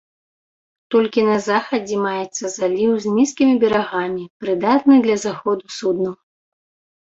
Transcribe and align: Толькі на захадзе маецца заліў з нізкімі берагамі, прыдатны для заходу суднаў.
Толькі 0.93 1.21
на 1.31 1.35
захадзе 1.47 1.97
маецца 2.05 2.45
заліў 2.55 2.91
з 3.03 3.13
нізкімі 3.19 3.53
берагамі, 3.65 4.23
прыдатны 4.47 4.95
для 5.05 5.17
заходу 5.27 5.65
суднаў. 5.77 6.13